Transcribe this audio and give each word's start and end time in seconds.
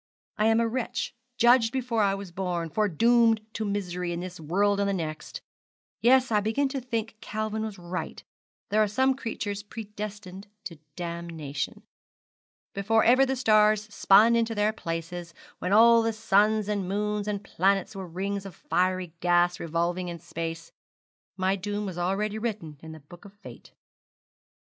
I 0.39 0.47
am 0.47 0.59
a 0.59 0.67
wretch, 0.67 1.13
judged 1.37 1.71
before 1.71 2.01
I 2.01 2.15
was 2.15 2.31
born, 2.31 2.71
foredoomed 2.71 3.41
to 3.53 3.63
misery 3.63 4.11
in 4.11 4.19
this 4.21 4.39
world 4.39 4.79
and 4.79 4.89
the 4.89 4.95
next. 4.95 5.43
Yes, 6.01 6.31
I 6.31 6.39
begin 6.39 6.67
to 6.69 6.81
think 6.81 7.17
Calvin 7.21 7.61
was 7.61 7.77
right 7.77 8.23
there 8.69 8.81
are 8.81 8.87
some 8.87 9.13
creatures 9.13 9.61
predestined 9.61 10.47
to 10.63 10.79
damnation. 10.95 11.83
Before 12.73 13.03
ever 13.03 13.27
the 13.27 13.35
stars 13.35 13.83
spun 13.93 14.35
into 14.35 14.55
their 14.55 14.73
places, 14.73 15.35
when 15.59 15.71
all 15.71 16.01
the 16.01 16.13
suns 16.13 16.67
and 16.67 16.89
moons 16.89 17.27
and 17.27 17.43
planets 17.43 17.95
were 17.95 18.07
rings 18.07 18.43
of 18.47 18.55
fiery 18.55 19.13
gas 19.19 19.59
revolving 19.59 20.07
in 20.07 20.17
space, 20.17 20.71
my 21.37 21.55
doom 21.55 21.85
was 21.85 21.99
already 21.99 22.39
written 22.39 22.79
in 22.81 22.91
the 22.91 23.01
book 23.01 23.23
of 23.23 23.33
fate.' 23.33 23.71